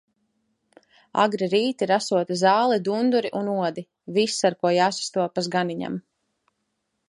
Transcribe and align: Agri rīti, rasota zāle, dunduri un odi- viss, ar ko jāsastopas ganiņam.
Agri 1.23 1.49
rīti, 1.51 1.87
rasota 1.91 2.37
zāle, 2.41 2.79
dunduri 2.89 3.33
un 3.43 3.53
odi- 3.59 3.87
viss, 4.19 4.41
ar 4.51 4.59
ko 4.63 4.75
jāsastopas 4.81 5.55
ganiņam. 5.59 6.05